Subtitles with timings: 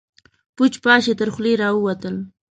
[0.55, 2.15] پوچ، پاش يې تر خولې راوتل.